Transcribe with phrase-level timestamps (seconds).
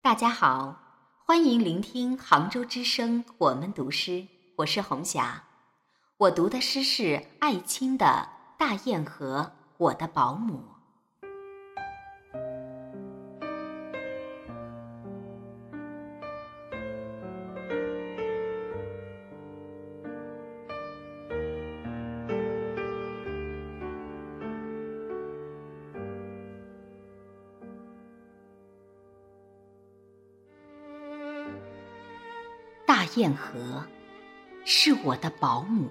[0.00, 0.76] 大家好，
[1.26, 5.42] 欢迎聆听杭州之声，我们读诗，我是红霞。
[6.16, 10.77] 我读的诗是艾青的《大堰河》，我的保姆。
[33.08, 33.86] 大堰河
[34.66, 35.88] 是我的保姆，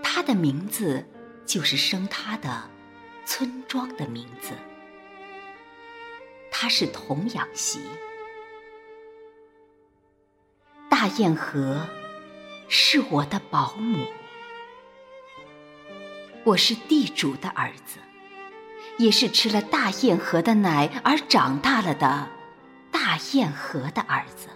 [0.00, 1.04] 她的名字
[1.44, 2.70] 就是生她的
[3.26, 4.52] 村庄的名字。
[6.52, 7.80] 她是童养媳。
[10.88, 11.84] 大堰河
[12.68, 14.06] 是我的保姆，
[16.44, 17.98] 我是地主的儿子，
[18.98, 22.28] 也是吃了大堰河的奶而长大了的
[22.92, 24.46] 大堰河的儿子。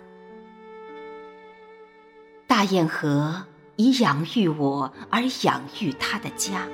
[2.59, 3.45] 大堰河
[3.77, 6.67] 以养育我而养育他的家，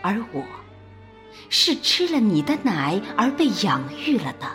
[0.00, 0.44] 而我
[1.48, 4.48] 是吃了你的奶而被养育了的。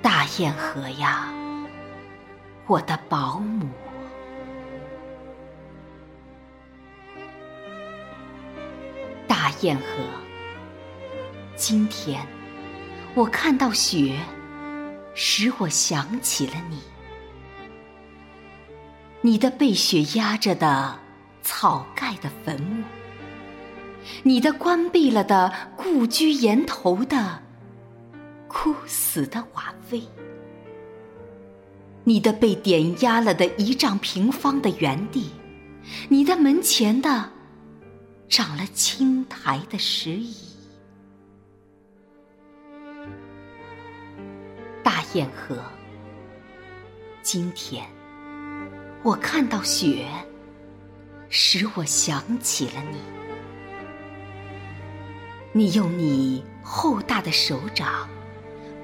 [0.00, 1.30] 大堰河呀，
[2.66, 3.68] 我的保姆。
[9.28, 9.82] 大堰河，
[11.54, 12.26] 今天
[13.12, 14.18] 我看到雪，
[15.12, 16.78] 使我想起了你。
[19.22, 20.98] 你的被雪压着的
[21.42, 22.82] 草盖的坟墓，
[24.22, 27.42] 你的关闭了的故居檐头的
[28.48, 30.02] 枯死的瓦碑，
[32.04, 35.30] 你的被点压了的一丈平方的园地，
[36.08, 37.30] 你的门前的
[38.26, 40.34] 长了青苔的石椅，
[44.82, 45.58] 大堰河，
[47.22, 47.86] 今天。
[49.02, 50.06] 我看到雪，
[51.30, 52.98] 使我想起了你。
[55.52, 58.06] 你用你厚大的手掌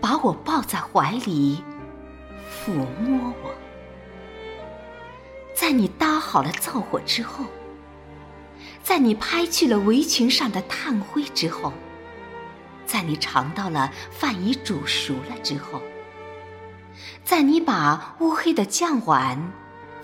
[0.01, 1.63] 把我抱在怀里，
[2.51, 3.55] 抚摸我。
[5.55, 7.45] 在你搭好了灶火之后，
[8.83, 11.75] 在你拍去了围裙上的炭灰之后，
[12.87, 15.83] 在你尝到了饭已煮熟了之后，
[17.23, 19.53] 在你把乌黑的酱碗。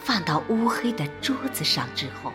[0.04, 2.32] 放到乌黑的桌子上之后，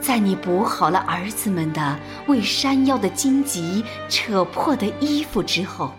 [0.00, 5.92] 在你补好了儿子们的为山腰的荆棘扯破的衣服之后，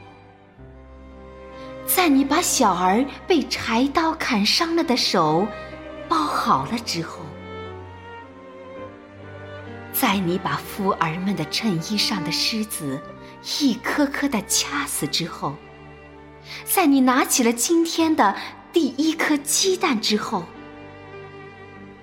[1.86, 5.48] 在你把小儿被柴刀砍伤了的手
[6.10, 7.20] 包好了之后，
[9.94, 13.00] 在你把夫儿们的衬衣上的虱子
[13.60, 15.54] 一颗颗的掐死之后，
[16.64, 18.36] 在你拿起了今天的。
[18.74, 20.44] 第一颗鸡蛋之后，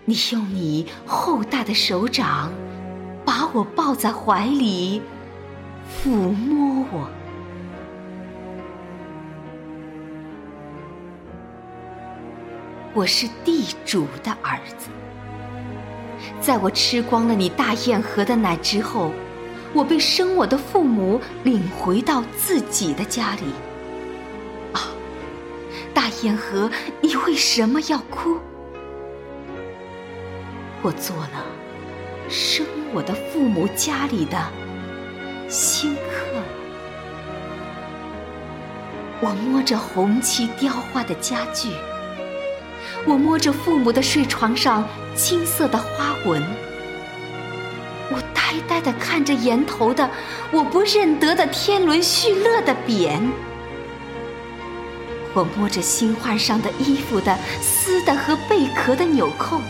[0.04, 2.52] 你用你厚大的手掌
[3.24, 5.00] 把我抱在怀里，
[5.88, 7.08] 抚摸我。
[12.92, 14.88] 我是地主的儿子，
[16.40, 19.12] 在我吃光了你大堰河的奶之后，
[19.72, 23.42] 我被生我的父母领回到自己的家里。
[26.24, 26.70] 天河，
[27.02, 28.38] 你为什么要哭？
[30.80, 31.44] 我做了
[32.30, 32.64] 生
[32.94, 34.38] 我的父母家里的
[35.50, 36.00] 新客。
[39.20, 41.68] 我摸着红漆雕花的家具，
[43.04, 44.82] 我摸着父母的睡床上
[45.14, 46.42] 金色的花纹，
[48.10, 50.08] 我呆呆地看着檐头的
[50.50, 53.20] 我不认得的天伦叙乐的匾。
[55.34, 59.60] 我摸着新换上的衣服的丝的和贝壳的纽扣，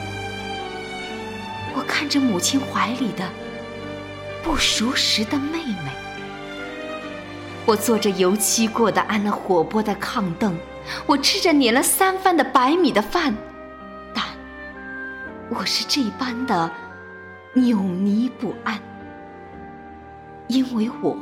[1.75, 3.27] 我看着母亲怀里的
[4.43, 5.91] 不熟识的妹妹，
[7.65, 10.55] 我坐着油漆过的安了火锅的炕凳，
[11.07, 13.35] 我吃着碾了三番的白米的饭，
[14.15, 14.23] 但
[15.49, 16.71] 我是这般的
[17.55, 18.79] 扭捏不安，
[20.49, 21.17] 因为我，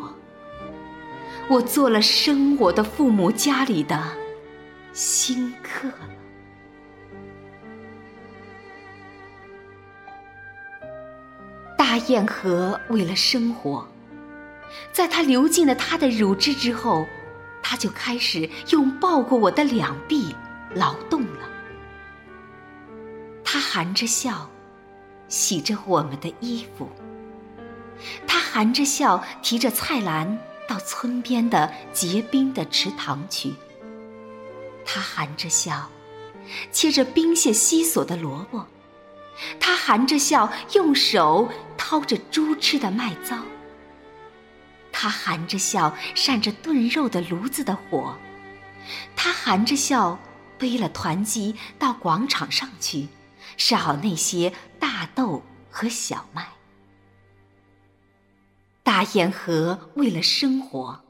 [1.49, 4.21] 我做了生我的父母家里的。
[4.93, 6.09] 新客了。
[11.77, 13.87] 大堰河为了生活，
[14.93, 17.07] 在它流尽了它的乳汁之后，
[17.63, 20.35] 它就开始用抱过我的两臂
[20.75, 21.49] 劳动了。
[23.45, 24.49] 它含着笑，
[25.29, 26.89] 洗着我们的衣服。
[28.27, 33.55] 他含着笑提着菜篮到村边的结冰的池塘去。
[34.85, 35.91] 他含着笑
[36.71, 38.67] 切着冰屑稀索的萝卜。
[39.59, 43.39] 他含着笑用手掏着猪吃的麦糟。
[44.93, 48.17] 他含着笑扇着炖肉的炉子的火。
[49.17, 50.19] 他含着笑
[50.59, 53.09] 背了团鸡到广场上去，
[53.57, 56.49] 烧那些大豆和小麦。
[58.83, 61.05] 大堰河为了生活，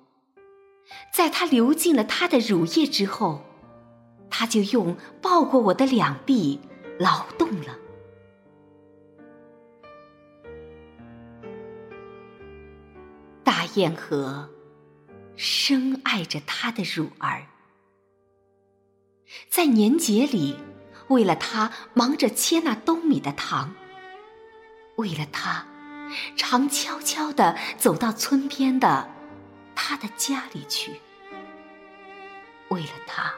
[1.12, 3.44] 在它流尽了它的乳液之后，
[4.34, 6.58] 他就用抱过我的两臂
[6.98, 7.78] 劳动了。
[13.44, 14.48] 大堰河
[15.36, 17.46] 深爱着他的乳儿，
[19.50, 20.56] 在年节里，
[21.08, 23.74] 为了他忙着切那冬米的糖，
[24.96, 25.66] 为了他。
[26.36, 29.08] 常悄悄地走到村边的
[29.74, 31.00] 他的家里去，
[32.68, 33.32] 为了他，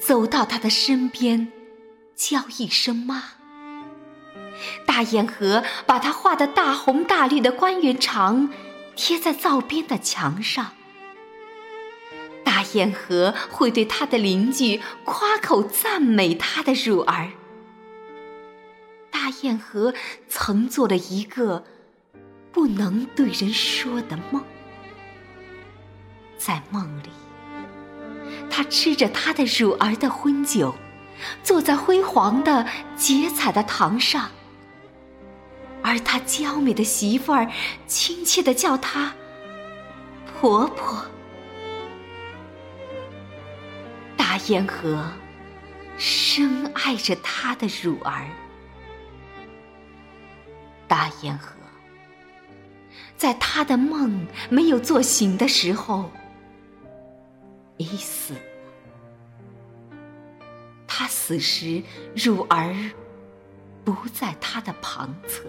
[0.00, 1.52] 走到他的身边，
[2.14, 3.22] 叫一声妈。
[4.86, 8.52] 大堰河把他画的大红大绿的关云长
[8.96, 10.72] 贴在灶边的墙上。
[12.44, 17.30] 大堰河会对他的邻居夸口赞美他的乳儿。
[19.10, 19.94] 大堰河
[20.28, 21.64] 曾做了一个。
[22.50, 24.42] 不能对人说的梦，
[26.38, 27.10] 在梦里，
[28.50, 30.74] 他吃着他的乳儿的婚酒，
[31.42, 32.66] 坐在辉煌的
[32.96, 34.30] 结彩的堂上，
[35.82, 37.50] 而他娇美的媳妇儿
[37.86, 39.12] 亲切的叫他
[40.40, 41.04] 婆婆。
[44.16, 45.04] 大堰河
[45.96, 48.26] 深爱着他的乳儿，
[50.86, 51.54] 大堰河。
[53.16, 56.08] 在他的梦没有做醒的时候，
[57.78, 58.34] 已死
[60.86, 61.08] 她。
[61.08, 61.82] 死时，
[62.16, 62.74] 乳儿
[63.84, 65.44] 不在他的旁侧。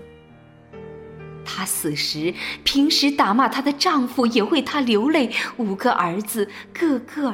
[1.45, 2.33] 他死时，
[2.65, 5.33] 平时打骂他的丈夫也为他流泪。
[5.55, 7.33] 五个儿子个个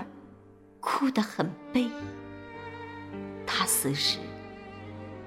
[0.80, 1.90] 哭得很悲。
[3.48, 4.20] 他死时，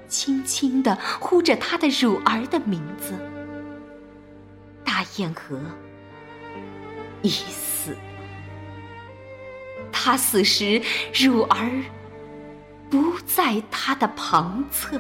[0.07, 3.15] 轻轻地呼着他的乳儿的名字。
[4.85, 5.61] 大堰河
[7.23, 7.97] 已死。
[10.09, 10.81] 他死时，
[11.13, 11.85] 乳儿
[12.89, 14.99] 不在他的旁侧。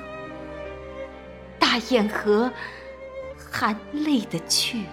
[1.58, 2.52] 大堰河
[3.50, 4.84] 含泪的去了，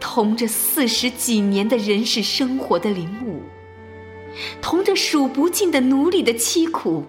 [0.00, 3.42] 同着四十几年的人世生活的领悟，
[4.62, 7.04] 同着数不尽的奴隶的凄苦，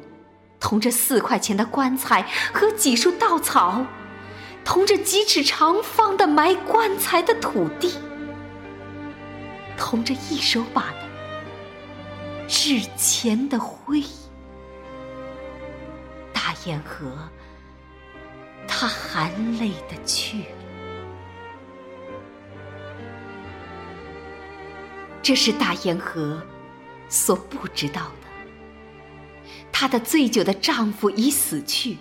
[0.60, 3.86] 同着四块钱的棺材和几束稻草。
[4.66, 7.94] 同着几尺长方的埋棺材的土地，
[9.80, 11.08] 同着一手把的
[12.48, 14.04] 纸钱的灰，
[16.34, 17.30] 大堰河，
[18.68, 20.46] 他含泪的去了。
[25.22, 26.42] 这是大堰河
[27.08, 28.28] 所不知道的。
[29.72, 31.98] 她的醉酒的丈夫已死去，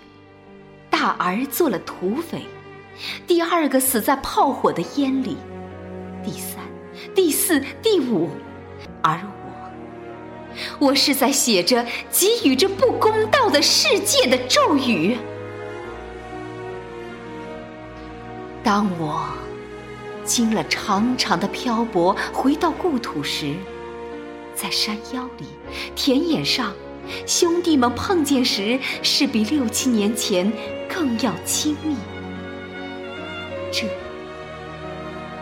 [0.89, 2.45] 大儿做了土匪。
[3.25, 5.37] 第二个死在炮火的烟里，
[6.21, 6.61] 第三、
[7.15, 8.29] 第四、第五，
[9.01, 9.19] 而
[10.79, 15.17] 我，我是在写着给予这不公道的世界的咒语。
[18.63, 19.27] 当我
[20.23, 23.53] 经了长长的漂泊，回到故土时，
[24.53, 25.45] 在山腰里、
[25.95, 26.73] 田野上，
[27.25, 30.51] 兄弟们碰见时，是比六七年前
[30.87, 31.95] 更要亲密。
[33.71, 33.87] 这，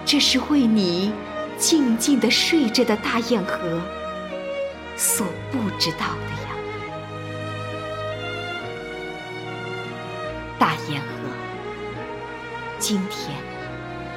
[0.06, 1.12] 这是为你
[1.58, 3.82] 静静的睡着的大堰河
[4.96, 6.50] 所不知道的呀，
[10.60, 11.06] 大堰河。
[12.78, 13.36] 今天，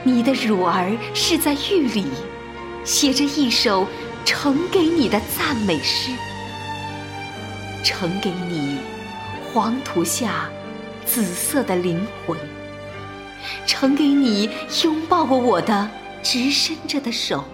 [0.04, 2.06] 你的乳儿是在狱里，
[2.84, 3.86] 写着一首
[4.24, 6.12] 呈给你的赞美诗，
[7.82, 8.78] 呈给你
[9.52, 10.50] 黄土下
[11.06, 12.36] 紫色的灵魂。
[13.66, 14.50] 呈给你
[14.84, 15.90] 拥抱过我的
[16.22, 17.44] 直伸着的手，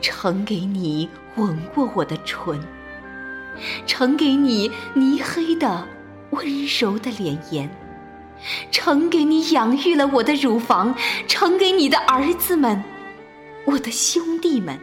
[0.00, 2.60] 呈给你吻过我的唇，
[3.86, 5.86] 呈给你泥黑的
[6.30, 7.70] 温柔的脸颜，
[8.70, 10.94] 呈给你养育了我的乳房，
[11.28, 12.82] 呈给你的儿子们，
[13.64, 14.78] 我的兄弟们，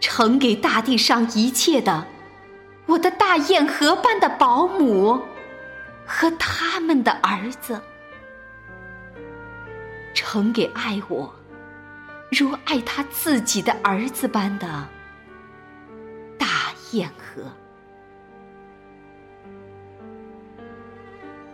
[0.00, 2.06] 呈给大地上一切的，
[2.86, 5.20] 我的大堰河般的保姆。
[6.04, 7.80] 和他们的儿子，
[10.14, 11.34] 呈给爱我
[12.30, 14.88] 如爱他自己的儿子般的
[16.38, 17.42] 大堰河。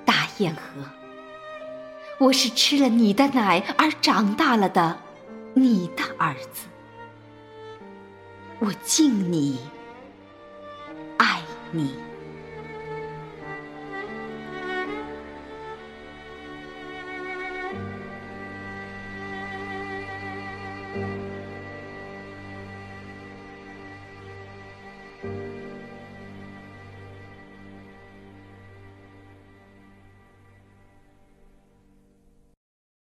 [0.05, 0.83] 大堰河，
[2.19, 4.99] 我是吃了你的奶而长大了的
[5.55, 6.69] 你的儿子，
[8.61, 9.59] 我敬你，
[11.19, 12.08] 爱你。